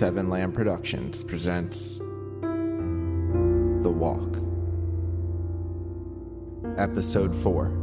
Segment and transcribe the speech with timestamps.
[0.00, 1.98] Seven Lamb Productions presents
[3.82, 4.38] The Walk,
[6.78, 7.79] Episode 4.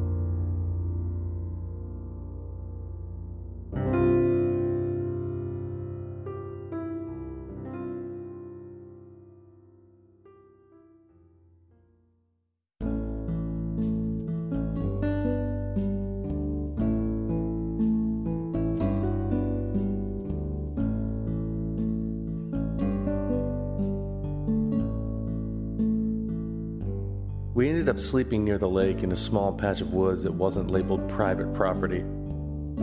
[27.98, 31.52] Up sleeping near the lake in a small patch of woods that wasn't labeled private
[31.56, 32.04] property.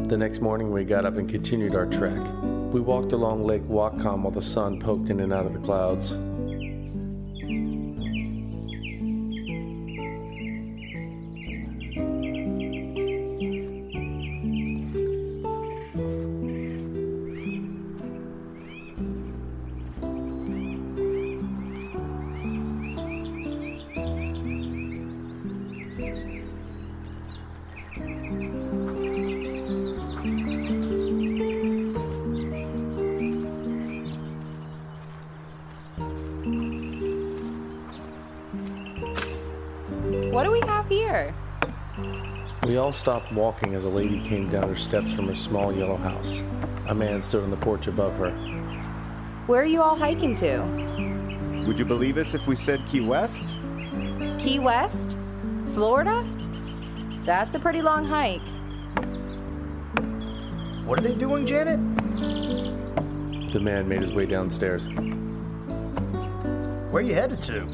[0.09, 2.19] The next morning, we got up and continued our trek.
[2.73, 6.11] We walked along Lake Whatcom while the sun poked in and out of the clouds.
[42.75, 45.97] We all stopped walking as a lady came down her steps from her small yellow
[45.97, 46.43] house.
[46.89, 48.33] A man stood on the porch above her.
[49.47, 50.59] Where are you all hiking to?
[51.69, 53.57] Would you believe us if we said Key West?
[54.41, 55.17] Key West?
[55.73, 56.27] Florida?
[57.25, 58.43] That's a pretty long hike.
[60.85, 61.79] What are they doing, Janet?
[63.53, 64.89] The man made his way downstairs.
[66.91, 67.69] Where are you headed to?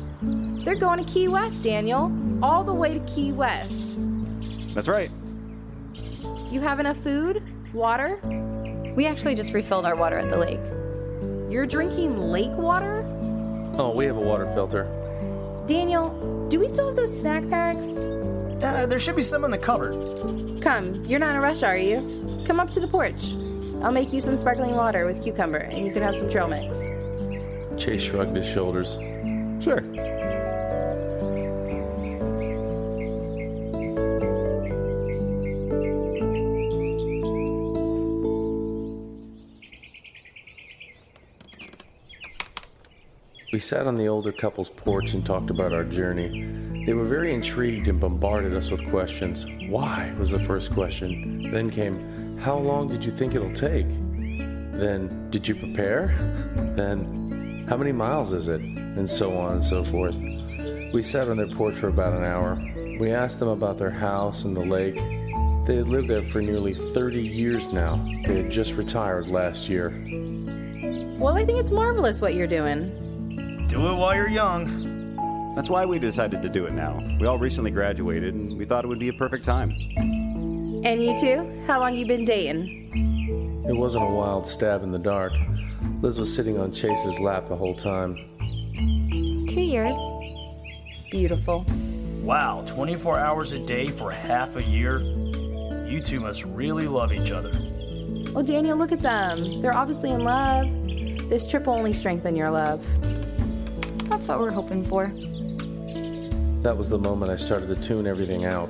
[0.62, 2.12] They're going to Key West, Daniel.
[2.42, 3.94] All the way to Key West.
[4.74, 5.10] That's right.
[6.50, 7.42] You have enough food?
[7.72, 8.18] Water?
[8.96, 10.60] We actually just refilled our water at the lake.
[11.50, 13.04] You're drinking lake water?
[13.78, 14.84] Oh, we have a water filter.
[15.66, 17.88] Daniel, do we still have those snack packs?
[17.88, 20.60] Uh, there should be some in the cupboard.
[20.60, 22.44] Come, you're not in a rush, are you?
[22.46, 23.32] Come up to the porch.
[23.82, 26.80] I'll make you some sparkling water with cucumber, and you can have some trail mix.
[27.82, 28.98] Chase shrugged his shoulders.
[29.62, 29.80] Sure.
[43.52, 46.84] We sat on the older couple's porch and talked about our journey.
[46.86, 49.44] They were very intrigued and bombarded us with questions.
[49.68, 51.50] Why was the first question.
[51.50, 53.88] Then came, How long did you think it'll take?
[53.88, 56.14] Then, Did you prepare?
[56.76, 58.60] Then, How many miles is it?
[58.60, 60.14] And so on and so forth.
[60.94, 62.54] We sat on their porch for about an hour.
[63.00, 64.94] We asked them about their house and the lake.
[65.66, 67.96] They had lived there for nearly 30 years now.
[68.28, 69.90] They had just retired last year.
[71.18, 73.08] Well, I think it's marvelous what you're doing.
[73.70, 75.54] Do it while you're young.
[75.54, 77.00] That's why we decided to do it now.
[77.20, 79.70] We all recently graduated, and we thought it would be a perfect time.
[80.84, 81.62] And you two?
[81.68, 83.64] How long you been dating?
[83.68, 85.34] It wasn't a wild stab in the dark.
[86.00, 88.16] Liz was sitting on Chase's lap the whole time.
[89.48, 89.96] Two years.
[91.12, 91.64] Beautiful.
[92.22, 94.98] Wow, 24 hours a day for half a year?
[95.86, 97.52] You two must really love each other.
[98.32, 99.60] Well, Daniel, look at them.
[99.60, 100.66] They're obviously in love.
[101.28, 102.84] This trip will only strengthen your love.
[104.20, 105.06] That's what we're hoping for.
[106.62, 108.68] That was the moment I started to tune everything out.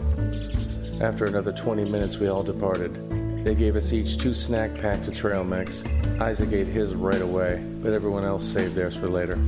[1.01, 3.45] After another 20 minutes, we all departed.
[3.45, 5.83] They gave us each two snack packs of trail mix.
[6.21, 9.41] Isaac ate his right away, but everyone else saved theirs for later.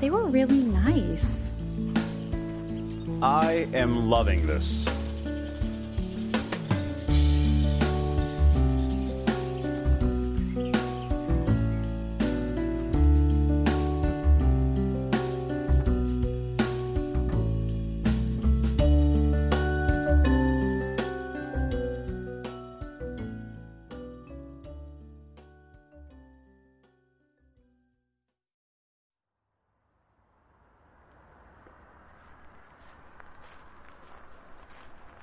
[0.00, 1.50] They were really nice.
[3.20, 4.88] I am loving this.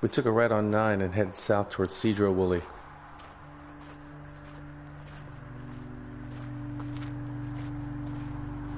[0.06, 2.62] We took a right on 9 and headed south towards Sedro-Woolley.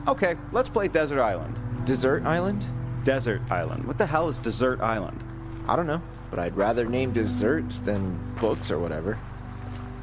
[0.06, 1.60] Okay, let's play Desert Island.
[1.84, 2.66] Desert Island?
[3.04, 3.84] Desert Island.
[3.84, 5.22] What the hell is Desert Island?
[5.66, 9.18] I don't know, but I'd rather name desserts than books or whatever.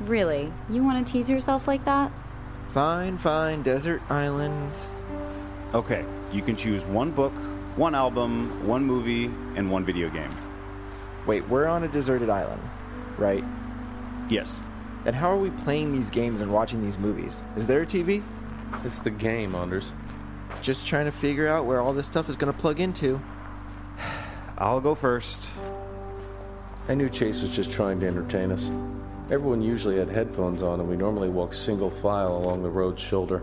[0.01, 0.54] Really?
[0.69, 2.12] You want to tease yourself like that?
[2.71, 4.71] Fine, fine, Desert Island.
[5.74, 7.33] Okay, you can choose one book,
[7.78, 9.25] one album, one movie,
[9.56, 10.30] and one video game.
[11.25, 12.62] Wait, we're on a deserted island,
[13.18, 13.44] right?
[14.30, 14.62] Yes.
[15.04, 17.44] Then how are we playing these games and watching these movies?
[17.56, 18.24] Is there a TV?
[18.83, 19.94] It's the game, Anders.
[20.62, 23.22] Just trying to figure out where all this stuff is going to plug into.
[24.57, 25.50] I'll go first.
[26.88, 28.69] I knew Chase was just trying to entertain us.
[29.31, 33.39] Everyone usually had headphones on, and we normally walked single file along the road's shoulder.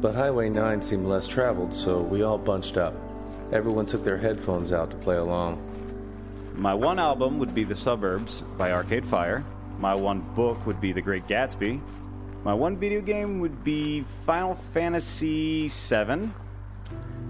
[0.00, 2.94] But Highway 9 seemed less traveled, so we all bunched up.
[3.52, 5.62] Everyone took their headphones out to play along.
[6.54, 9.42] My one album would be The Suburbs by Arcade Fire.
[9.78, 11.80] My one book would be The Great Gatsby.
[12.44, 16.28] My one video game would be Final Fantasy VII.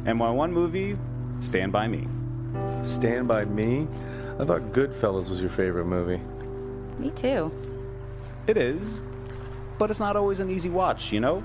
[0.06, 0.98] And my one movie,
[1.38, 2.08] Stand By Me.
[2.82, 3.86] Stand By Me?
[4.40, 6.20] I thought Goodfellas was your favorite movie.
[6.98, 7.52] Me too.
[8.48, 9.00] It is,
[9.78, 11.44] but it's not always an easy watch, you know?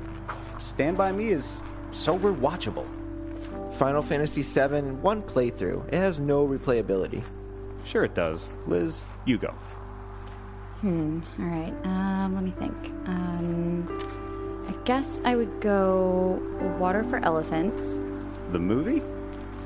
[0.57, 2.87] Stand By Me is so rewatchable.
[3.75, 5.87] Final Fantasy VII, one playthrough.
[5.89, 7.23] It has no replayability.
[7.87, 8.49] Sure, it does.
[8.67, 9.53] Liz, you go.
[10.81, 11.21] Hmm.
[11.39, 11.73] All right.
[11.85, 12.75] Um, let me think.
[13.07, 13.87] Um,
[14.67, 16.41] I guess I would go
[16.77, 18.01] Water for Elephants.
[18.51, 19.01] The movie?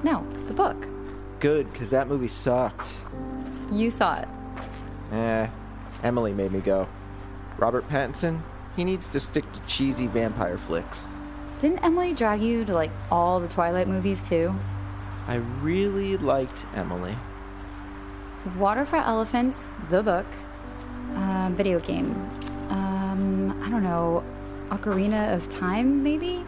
[0.04, 0.88] No, the book.
[1.40, 2.94] Good, because that movie sucked.
[3.72, 4.28] You saw it.
[5.12, 5.48] Eh,
[6.04, 6.88] Emily made me go.
[7.58, 8.40] Robert Pattinson,
[8.76, 11.08] he needs to stick to cheesy vampire flicks.
[11.60, 14.54] Didn't Emily drag you to like all the Twilight movies too?
[15.28, 17.16] I really liked Emily.
[18.58, 20.26] Water for Elephants, the book,
[21.16, 22.12] uh, video game.
[22.70, 24.24] Um, I don't know,
[24.70, 26.44] Ocarina of Time, maybe?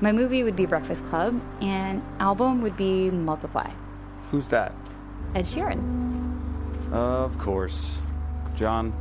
[0.00, 3.70] My movie would be Breakfast Club, and album would be Multiply.
[4.30, 4.74] Who's that?
[5.34, 5.80] Ed Sheeran.
[6.92, 8.02] Of course.
[8.54, 8.92] John,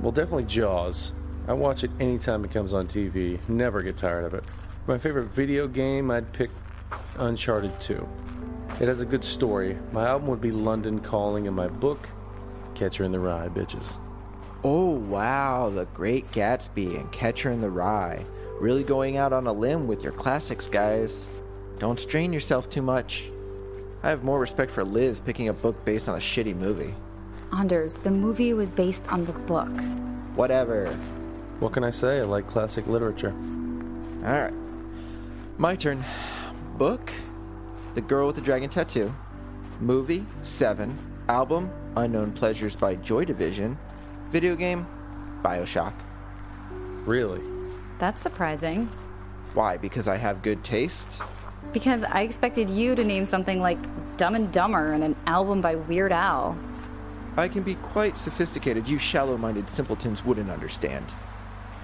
[0.00, 1.12] Well, definitely Jaws.
[1.46, 3.38] I watch it anytime it comes on TV.
[3.48, 4.44] Never get tired of it.
[4.86, 6.50] My favorite video game, I'd pick
[7.18, 8.06] Uncharted 2.
[8.80, 9.76] It has a good story.
[9.90, 12.08] My album would be London Calling, and my book,
[12.76, 13.96] Catcher in the Rye, bitches.
[14.62, 18.24] Oh, wow, The Great Gatsby and Catcher in the Rye.
[18.60, 21.26] Really going out on a limb with your classics, guys.
[21.78, 23.30] Don't strain yourself too much.
[24.04, 26.94] I have more respect for Liz picking a book based on a shitty movie.
[27.52, 29.72] Anders, the movie was based on the book.
[30.36, 30.92] Whatever.
[31.58, 32.20] What can I say?
[32.20, 33.34] I like classic literature.
[34.22, 34.54] Alright.
[35.56, 36.04] My turn.
[36.76, 37.12] Book
[37.94, 39.12] The Girl with the Dragon Tattoo.
[39.80, 40.96] Movie Seven.
[41.28, 43.78] Album Unknown Pleasures by Joy Division.
[44.30, 44.86] Video game
[45.42, 45.94] Bioshock.
[47.04, 47.42] Really?
[47.98, 48.88] That's surprising.
[49.54, 49.76] Why?
[49.76, 51.20] Because I have good taste?
[51.72, 53.78] Because I expected you to name something like
[54.16, 56.56] Dumb and Dumber and an album by Weird Al.
[57.36, 58.88] I can be quite sophisticated.
[58.88, 61.14] You shallow minded simpletons wouldn't understand.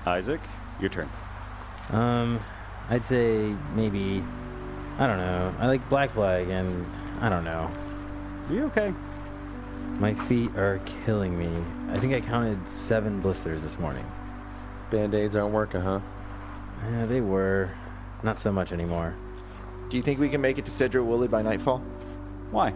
[0.07, 0.41] Isaac,
[0.81, 1.09] your turn.
[1.91, 2.41] Um,
[2.89, 4.23] I'd say maybe.
[4.99, 5.53] I don't know.
[5.59, 6.87] I like Black Flag, and
[7.21, 7.71] I don't know.
[8.49, 8.95] Are you okay?
[9.99, 11.51] My feet are killing me.
[11.93, 14.07] I think I counted seven blisters this morning.
[14.91, 16.01] Band aids aren't working, huh?
[16.91, 17.71] Yeah, they were.
[18.23, 19.15] Not so much anymore.
[19.91, 21.79] Do you think we can make it to Sedro-Woolley by nightfall?
[22.51, 22.73] Why?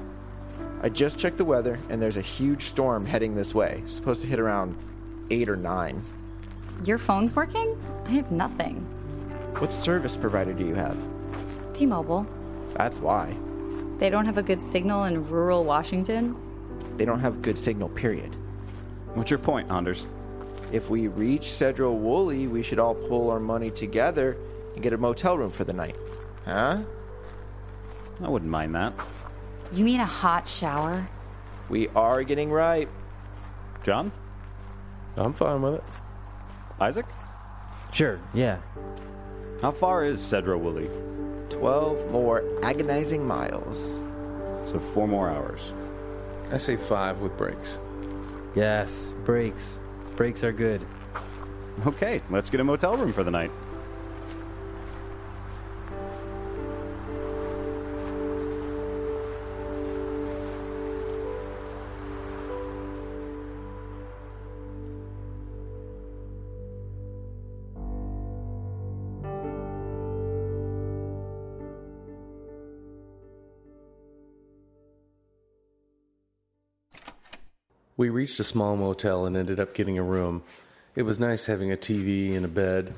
[0.82, 3.82] I just checked the weather, and there's a huge storm heading this way.
[3.86, 4.76] Supposed to hit around
[5.30, 6.02] 8 or 9.
[6.84, 7.80] Your phone's working?
[8.06, 8.76] I have nothing.
[9.58, 10.96] What service provider do you have?
[11.78, 12.26] T Mobile.
[12.74, 13.36] That's why.
[13.98, 16.34] They don't have a good signal in rural Washington?
[16.96, 18.34] They don't have good signal, period.
[19.14, 20.08] What's your point, Anders?
[20.72, 24.36] If we reach Sedro-Woolley, we should all pull our money together
[24.74, 25.94] and get a motel room for the night.
[26.44, 26.82] Huh?
[28.22, 28.92] I wouldn't mind that.
[29.72, 31.06] You mean a hot shower?
[31.68, 32.90] We are getting ripe.
[33.84, 34.10] John?
[35.16, 35.84] I'm fine with it.
[36.80, 37.06] Isaac?
[37.92, 38.58] Sure, yeah.
[39.62, 40.90] How far is Sedro-Woolley?
[41.50, 44.00] 12 more agonizing miles.
[44.70, 45.72] So four more hours.
[46.50, 47.78] I say five with breaks.
[48.54, 49.78] Yes, breaks.
[50.16, 50.84] Breaks are good.
[51.86, 53.50] Okay, let's get a motel room for the night.
[77.98, 80.44] We reached a small motel and ended up getting a room.
[80.94, 82.94] It was nice having a TV and a bed,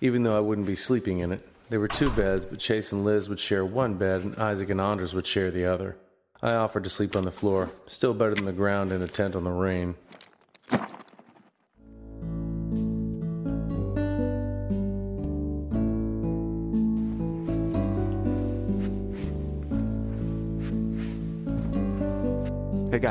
[0.00, 1.48] even though I wouldn't be sleeping in it.
[1.68, 4.80] There were two beds, but Chase and Liz would share one bed, and Isaac and
[4.80, 5.96] Anders would share the other.
[6.42, 9.36] I offered to sleep on the floor, still better than the ground in a tent
[9.36, 9.94] on the rain.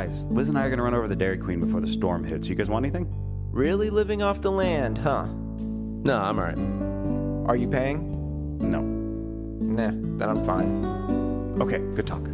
[0.10, 2.48] Guys, Liz and I are gonna run over the Dairy Queen before the storm hits.
[2.48, 3.08] You guys want anything?
[3.52, 5.26] Really living off the land, huh?
[5.28, 7.50] No, I'm alright.
[7.50, 8.58] Are you paying?
[8.60, 8.82] No.
[8.82, 11.62] Nah, then I'm fine.
[11.62, 12.26] Okay, good talk.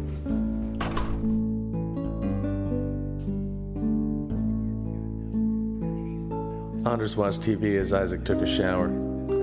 [6.90, 8.90] Anders watched TV as Isaac took a shower.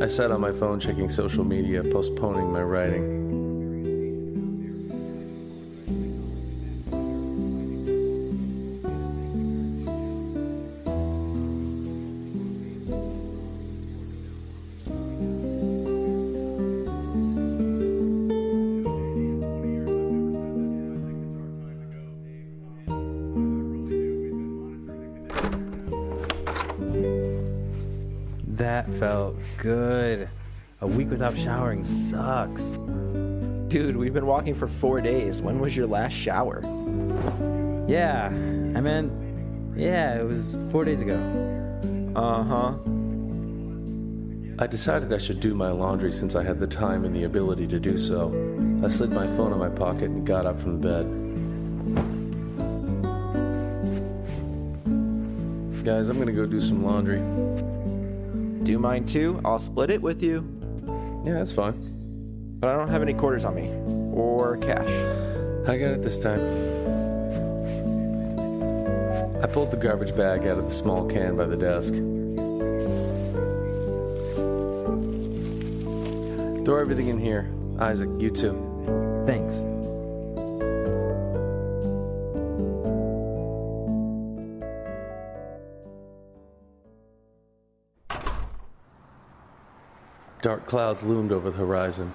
[0.01, 3.22] I sat on my phone checking social media, postponing my writing.
[31.13, 32.63] Without showering sucks.
[33.67, 35.43] Dude, we've been walking for four days.
[35.43, 36.59] When was your last shower?
[37.87, 39.11] Yeah, I meant,
[39.77, 41.17] yeah, it was four days ago.
[42.15, 42.73] Uh huh.
[44.57, 47.67] I decided I should do my laundry since I had the time and the ability
[47.67, 48.29] to do so.
[48.83, 51.05] I slid my phone in my pocket and got up from the bed.
[55.85, 57.19] Guys, I'm gonna go do some laundry.
[58.63, 59.39] Do mine too.
[59.45, 60.52] I'll split it with you.
[61.23, 62.57] Yeah, that's fine.
[62.59, 63.69] But I don't have any quarters on me.
[64.13, 64.89] Or cash.
[65.67, 66.41] I got it this time.
[69.41, 71.93] I pulled the garbage bag out of the small can by the desk.
[76.65, 77.49] Throw everything in here.
[77.79, 79.23] Isaac, you too.
[79.25, 79.72] Thanks.
[90.43, 92.13] Dark clouds loomed over the horizon.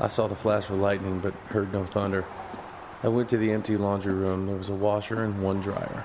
[0.00, 2.24] I saw the flash of lightning but heard no thunder.
[3.04, 4.46] I went to the empty laundry room.
[4.48, 6.04] There was a washer and one dryer.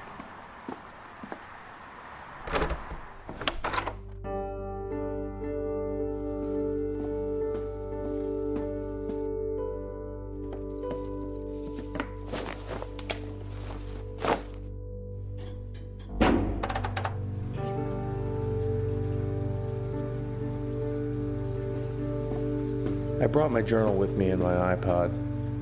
[23.45, 25.11] Brought my journal with me and my iPod,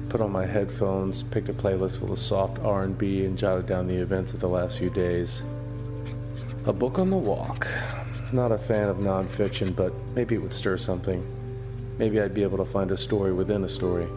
[0.07, 3.95] put on my headphones, picked a playlist full of soft R&B and jotted down the
[3.97, 5.41] events of the last few days.
[6.65, 7.67] A book on the walk.
[8.31, 11.27] Not a fan of nonfiction, but maybe it would stir something.
[11.97, 14.07] Maybe I'd be able to find a story within a story.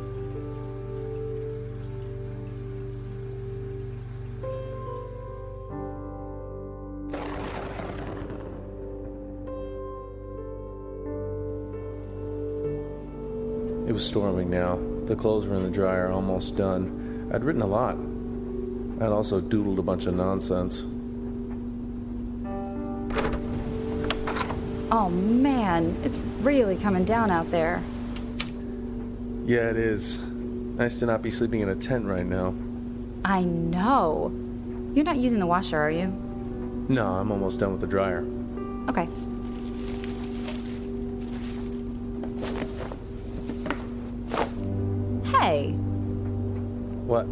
[13.96, 14.78] Was storming now.
[15.06, 17.30] The clothes were in the dryer, almost done.
[17.32, 17.96] I'd written a lot.
[19.00, 20.82] I'd also doodled a bunch of nonsense.
[24.92, 27.82] Oh man, it's really coming down out there.
[29.46, 30.22] Yeah, it is.
[30.22, 32.52] Nice to not be sleeping in a tent right now.
[33.24, 34.30] I know.
[34.94, 36.08] You're not using the washer, are you?
[36.90, 38.26] No, I'm almost done with the dryer.
[38.90, 39.08] Okay.
[45.56, 45.70] Hey,
[47.06, 47.24] What?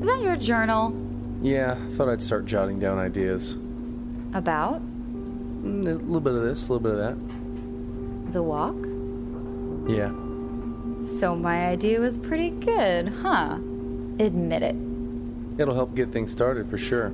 [0.00, 0.92] is that your journal?
[1.40, 3.52] Yeah, I thought I'd start jotting down ideas.
[4.32, 4.82] About
[5.62, 8.32] Mm, A little bit of this, a little bit of that.
[8.32, 8.74] the walk?
[9.88, 10.10] Yeah.
[11.18, 13.58] So my idea was pretty good, huh?
[14.18, 14.76] Admit it.
[15.56, 17.12] It'll help get things started for sure.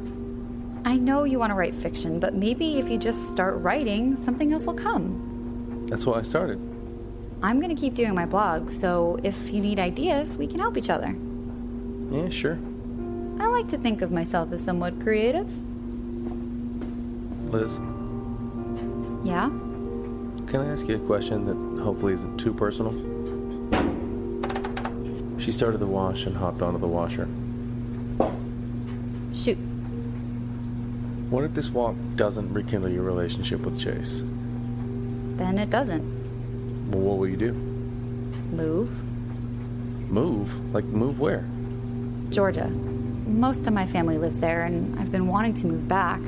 [0.86, 4.52] I know you want to write fiction, but maybe if you just start writing, something
[4.54, 5.84] else will come.
[5.90, 6.58] That's why I started.
[7.42, 10.76] I'm going to keep doing my blog, so if you need ideas, we can help
[10.76, 11.14] each other.
[12.10, 12.58] Yeah, sure.
[13.38, 15.48] I like to think of myself as somewhat creative.
[17.50, 17.78] Liz,
[19.24, 19.48] Yeah?
[20.46, 22.92] can I ask you a question that hopefully isn't too personal?
[25.40, 27.26] She started the wash and hopped onto the washer.
[29.34, 29.56] Shoot.
[31.30, 34.22] What if this walk doesn't rekindle your relationship with Chase?
[35.36, 36.19] Then it doesn't.
[36.90, 37.52] Well, what will you do?
[38.52, 38.90] Move.
[40.10, 40.74] Move?
[40.74, 41.44] Like, move where?
[42.30, 42.68] Georgia.
[43.26, 46.20] most of my family lives there, and I've been wanting to move back.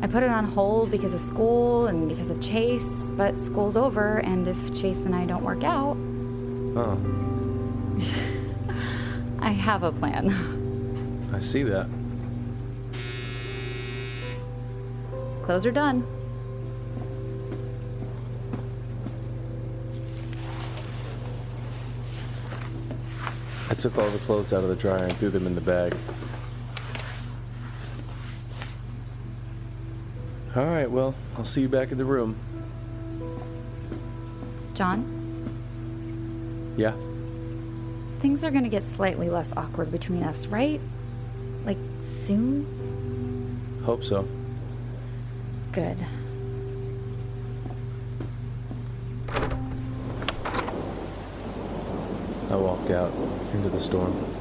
[0.00, 4.18] I put it on hold because of school and because of Chase, but school's over,
[4.18, 5.96] and if Chase and I don't work out,
[6.76, 6.96] Oh,
[9.40, 10.30] I have a plan.
[11.32, 11.88] I see that.
[15.42, 16.06] Clothes are done.
[23.70, 25.94] I took all the clothes out of the dryer and threw them in the bag.
[30.56, 32.36] All right, well, I'll see you back in the room.
[34.74, 35.14] John,
[36.76, 36.92] Yeah?
[38.20, 40.80] things are gonna get slightly less awkward between us, right?
[41.66, 42.66] Like, soon?
[43.84, 44.26] Hope so.
[45.72, 45.96] Good.
[52.90, 53.12] Out
[53.52, 54.37] into the storm.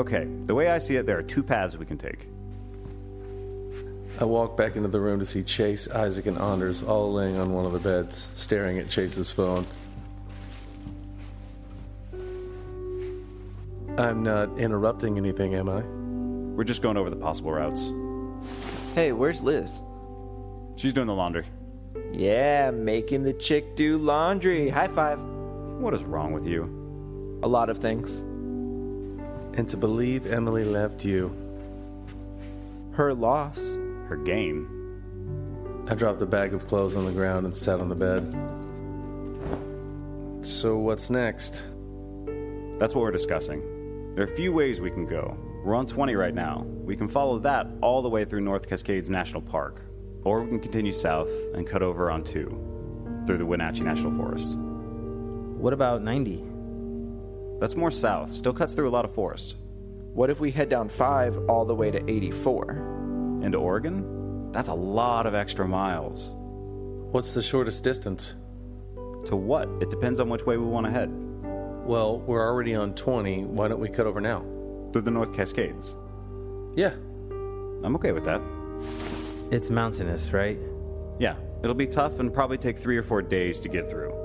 [0.00, 2.26] Okay, the way I see it, there are two paths we can take.
[4.18, 7.52] I walk back into the room to see Chase, Isaac, and Anders all laying on
[7.52, 9.66] one of the beds, staring at Chase's phone.
[13.98, 15.82] I'm not interrupting anything, am I?
[16.56, 17.92] We're just going over the possible routes.
[18.94, 19.82] Hey, where's Liz?
[20.76, 21.44] She's doing the laundry.
[22.10, 24.70] Yeah, making the chick do laundry.
[24.70, 25.20] High five.
[25.20, 27.40] What is wrong with you?
[27.42, 28.22] A lot of things.
[29.54, 31.34] And to believe Emily left you.
[32.92, 33.58] Her loss.
[34.08, 34.68] Her gain.
[35.88, 38.22] I dropped the bag of clothes on the ground and sat on the bed.
[40.44, 41.64] So, what's next?
[42.78, 44.14] That's what we're discussing.
[44.14, 45.36] There are a few ways we can go.
[45.64, 46.64] We're on 20 right now.
[46.64, 49.82] We can follow that all the way through North Cascades National Park,
[50.24, 54.56] or we can continue south and cut over on 2 through the Wenatchee National Forest.
[54.56, 56.49] What about 90?
[57.60, 59.56] That's more south, still cuts through a lot of forest.
[60.14, 63.40] What if we head down 5 all the way to 84?
[63.44, 64.50] Into Oregon?
[64.50, 66.32] That's a lot of extra miles.
[67.12, 68.34] What's the shortest distance?
[69.26, 69.68] To what?
[69.80, 71.10] It depends on which way we want to head.
[71.84, 73.44] Well, we're already on 20.
[73.44, 74.40] Why don't we cut over now?
[74.92, 75.94] Through the North Cascades.
[76.74, 76.94] Yeah.
[77.84, 78.40] I'm okay with that.
[79.50, 80.58] It's mountainous, right?
[81.18, 84.19] Yeah, it'll be tough and probably take three or four days to get through.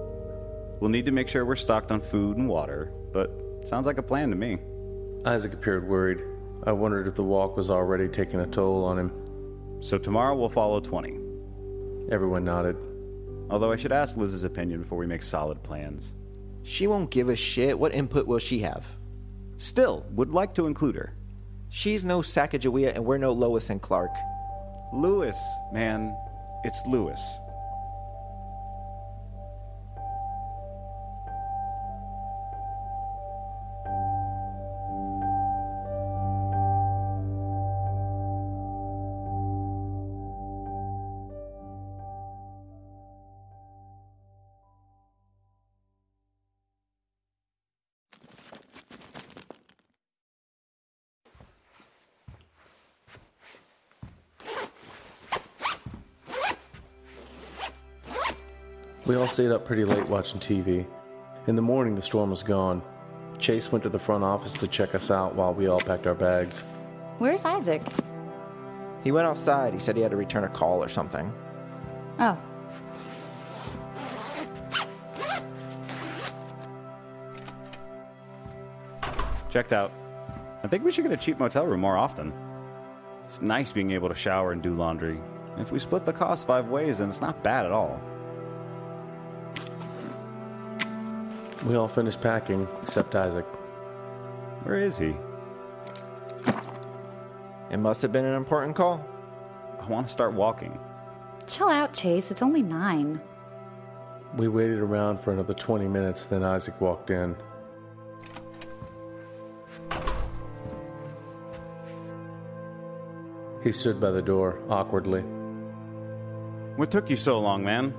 [0.79, 3.31] We'll need to make sure we're stocked on food and water, but
[3.65, 4.57] sounds like a plan to me.
[5.25, 6.21] Isaac appeared worried.
[6.63, 9.11] I wondered if the walk was already taking a toll on him.
[9.81, 11.19] So tomorrow we'll follow 20.
[12.11, 12.77] Everyone nodded.
[13.49, 16.13] Although I should ask Liz's opinion before we make solid plans.
[16.63, 17.77] She won't give a shit.
[17.77, 18.85] What input will she have?
[19.57, 21.13] Still, would like to include her.
[21.69, 24.11] She's no Sacagawea and we're no Lois and Clark.
[24.93, 25.37] Lewis,
[25.71, 26.15] man.
[26.63, 27.37] It's Lewis.
[59.05, 60.85] We all stayed up pretty late watching TV.
[61.47, 62.81] In the morning, the storm was gone.
[63.37, 66.15] Chase went to the front office to check us out while we all packed our
[66.15, 66.59] bags.
[67.19, 67.83] Where's Isaac?
[69.03, 69.73] He went outside.
[69.73, 71.31] He said he had to return a call or something.
[72.19, 72.37] Oh,
[79.51, 79.91] Checked out.
[80.63, 82.33] I think we should get a cheap motel room more often.
[83.23, 85.17] It's nice being able to shower and do laundry.
[85.57, 88.01] If we split the cost five ways, then it's not bad at all.
[91.65, 93.45] We all finished packing, except Isaac.
[94.63, 95.15] Where is he?
[97.71, 99.03] It must have been an important call.
[99.81, 100.79] I want to start walking.
[101.47, 102.29] chill out, Chase.
[102.29, 103.19] It's only nine.
[104.37, 107.35] We waited around for another 20 minutes, then Isaac walked in.
[113.63, 115.21] He stood by the door, awkwardly.
[116.75, 117.89] What took you so long, man?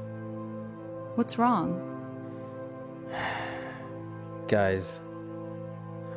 [1.16, 1.95] What's wrong?
[4.48, 5.00] Guys,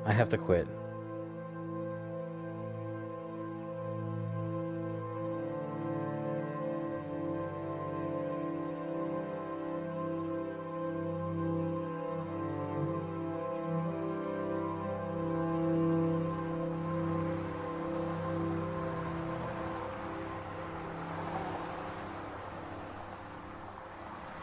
[0.05, 0.67] I have to quit.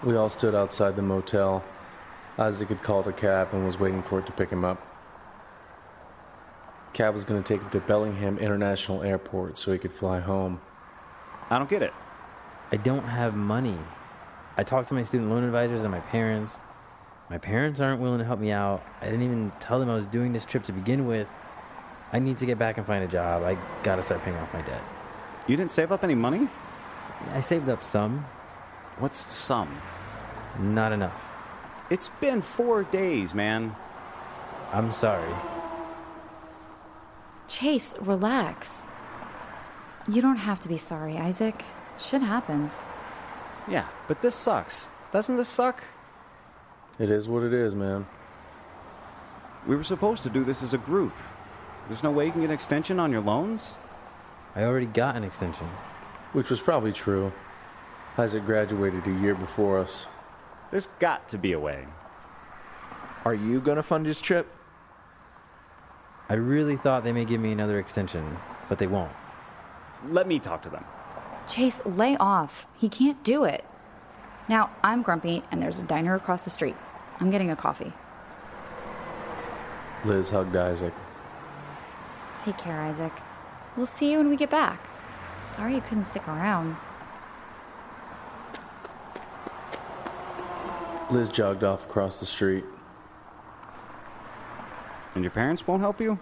[0.02, 1.64] We all stood outside the motel,
[2.38, 4.82] Isaac had called a cab and was waiting for it to pick him up.
[6.92, 10.60] Cab was going to take him to Bellingham International Airport so he could fly home.
[11.50, 11.92] I don't get it.
[12.72, 13.78] I don't have money.
[14.56, 16.56] I talked to my student loan advisors and my parents.
[17.30, 18.82] My parents aren't willing to help me out.
[19.00, 21.28] I didn't even tell them I was doing this trip to begin with.
[22.12, 23.42] I need to get back and find a job.
[23.42, 24.82] I gotta start paying off my debt.
[25.46, 26.48] You didn't save up any money?
[27.32, 28.26] I saved up some,
[28.98, 29.80] What's some?
[30.58, 31.35] not enough.
[31.88, 33.74] It's been four days, man.
[34.72, 35.32] I'm sorry.
[37.48, 38.86] Chase, relax.
[40.08, 41.64] You don't have to be sorry, Isaac.
[41.98, 42.84] Shit happens.
[43.68, 44.88] Yeah, but this sucks.
[45.12, 45.82] Doesn't this suck?
[46.98, 48.06] It is what it is, man.
[49.66, 51.14] We were supposed to do this as a group.
[51.88, 53.74] There's no way you can get an extension on your loans?
[54.54, 55.66] I already got an extension.
[56.32, 57.32] Which was probably true.
[58.18, 60.06] Isaac graduated a year before us.
[60.70, 61.86] There's got to be a way.
[63.24, 64.46] Are you gonna fund his trip?
[66.28, 68.36] I really thought they may give me another extension,
[68.68, 69.12] but they won't.
[70.08, 70.84] Let me talk to them.
[71.48, 72.66] Chase, lay off.
[72.76, 73.64] He can't do it.
[74.48, 76.76] Now, I'm grumpy, and there's a diner across the street.
[77.20, 77.92] I'm getting a coffee.
[80.04, 80.94] Liz hugged Isaac.
[82.40, 83.12] Take care, Isaac.
[83.76, 84.88] We'll see you when we get back.
[85.54, 86.76] Sorry you couldn't stick around.
[91.10, 92.64] Liz jogged off across the street.
[95.14, 96.18] And your parents won't help you?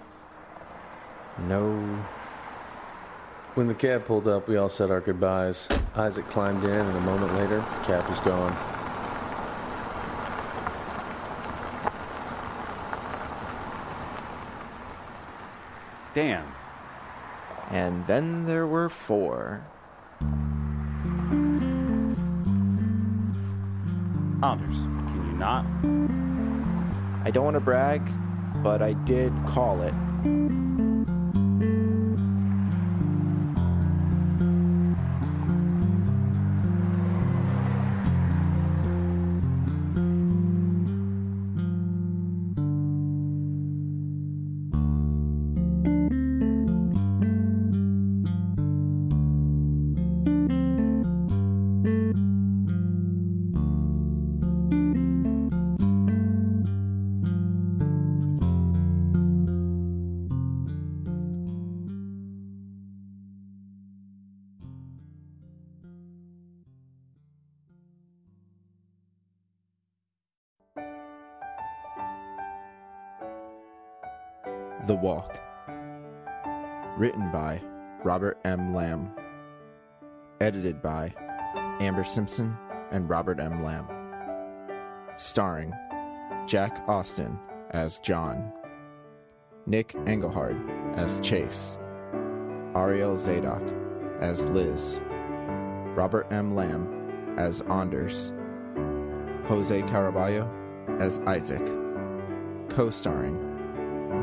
[1.49, 2.05] No.
[3.55, 5.69] When the cab pulled up, we all said our goodbyes.
[5.97, 8.53] Isaac climbed in, and a moment later, the cab was gone.
[16.15, 16.47] Damn.
[17.71, 19.65] And then there were four.
[24.45, 25.65] Can you not?
[27.27, 28.03] I don't want to brag,
[28.63, 29.95] but I did call it.
[74.87, 75.39] The Walk.
[76.99, 77.63] Written by
[78.05, 78.75] Robert M.
[78.75, 79.11] Lamb.
[80.43, 81.15] Edited by
[81.81, 82.55] Amber Simpson
[82.91, 83.65] and Robert M.
[83.65, 83.89] Lamb.
[85.17, 85.73] Starring
[86.47, 87.39] Jack Austin
[87.71, 88.53] as John,
[89.65, 90.59] Nick Engelhard
[90.99, 91.79] as Chase,
[92.77, 93.63] Ariel Zadok
[94.21, 95.01] as Liz,
[95.97, 96.55] Robert M.
[96.55, 98.33] Lamb as Anders,
[99.47, 100.47] Jose Caraballo
[101.01, 101.65] as Isaac,
[102.69, 103.54] co starring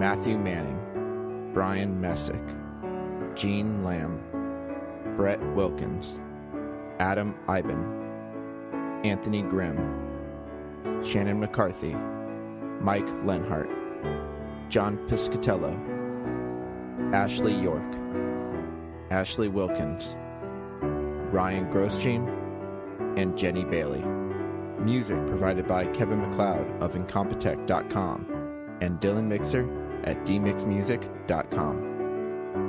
[0.01, 2.41] Matthew Manning, Brian Messick,
[3.35, 4.19] Gene Lamb,
[5.15, 6.19] Brett Wilkins,
[6.97, 9.77] Adam Iben, Anthony Grimm,
[11.05, 11.93] Shannon McCarthy,
[12.81, 13.69] Mike Lenhart,
[14.69, 15.77] John Piscatello,
[17.13, 17.83] Ashley York,
[19.11, 20.15] Ashley Wilkins,
[21.31, 22.27] Ryan Grosjean,
[23.19, 24.03] and Jenny Bailey.
[24.79, 31.91] Music provided by Kevin MacLeod of Incompetech.com and Dylan Mixer at dmixmusic.com.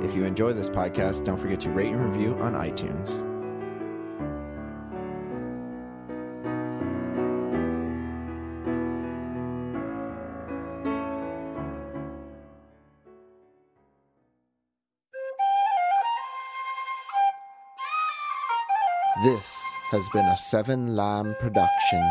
[0.03, 3.29] If you enjoy this podcast, don't forget to rate and review on iTunes.
[19.23, 22.03] This has been a Seven Lamb production.